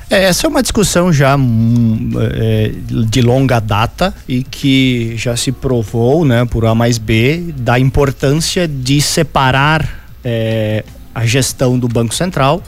[0.08, 5.50] É, essa é uma discussão já hum, é, de longa data e que já se
[5.50, 12.14] provou, né, por A mais B, da importância de separar é, a gestão do Banco
[12.14, 12.62] Central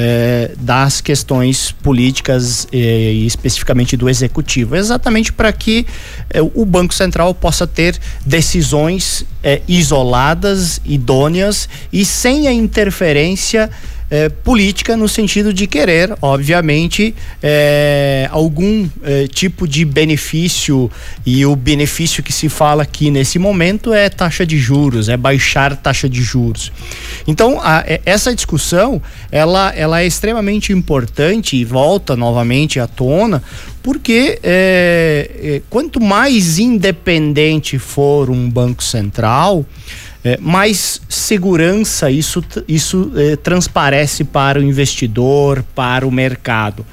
[0.00, 5.84] é, das questões políticas é, e especificamente do executivo, exatamente para que
[6.30, 9.26] é, o Banco Central possa ter decisões
[9.66, 13.70] isoladas, idôneas e sem a interferência
[14.10, 20.90] é, política no sentido de querer, obviamente, é, algum é, tipo de benefício
[21.26, 25.76] e o benefício que se fala aqui nesse momento é taxa de juros, é baixar
[25.76, 26.72] taxa de juros.
[27.26, 33.42] Então, a, é, essa discussão ela, ela é extremamente importante e volta novamente à tona
[33.82, 39.64] porque é, é, quanto mais independente for um banco central,
[40.24, 46.84] é, mais segurança isso, isso é, transparece para o investidor, para o mercado.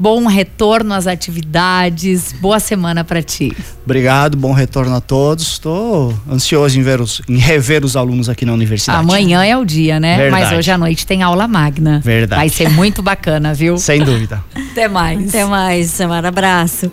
[0.00, 2.32] Bom retorno às atividades.
[2.40, 3.54] Boa semana para ti.
[3.84, 5.46] Obrigado, bom retorno a todos.
[5.46, 8.98] Estou ansioso em, ver os, em rever os alunos aqui na universidade.
[8.98, 10.16] Amanhã é o dia, né?
[10.16, 10.42] Verdade.
[10.42, 12.00] Mas hoje à noite tem aula magna.
[12.02, 12.40] Verdade.
[12.40, 13.76] Vai ser muito bacana, viu?
[13.76, 14.42] Sem dúvida.
[14.72, 15.28] Até mais.
[15.28, 16.28] Até mais, Samara.
[16.28, 16.90] Abraço.